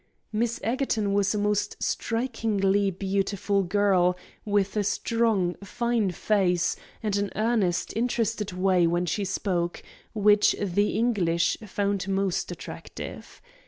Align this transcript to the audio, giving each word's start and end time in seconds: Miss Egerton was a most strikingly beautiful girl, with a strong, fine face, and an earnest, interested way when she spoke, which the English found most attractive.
Miss 0.33 0.59
Egerton 0.63 1.13
was 1.13 1.35
a 1.35 1.37
most 1.37 1.75
strikingly 1.83 2.89
beautiful 2.89 3.61
girl, 3.61 4.17
with 4.45 4.75
a 4.75 4.83
strong, 4.83 5.53
fine 5.63 6.09
face, 6.09 6.75
and 7.03 7.17
an 7.17 7.29
earnest, 7.35 7.95
interested 7.95 8.51
way 8.51 8.87
when 8.87 9.05
she 9.05 9.23
spoke, 9.23 9.83
which 10.15 10.55
the 10.59 10.97
English 10.97 11.59
found 11.63 12.07
most 12.07 12.51
attractive. 12.51 13.43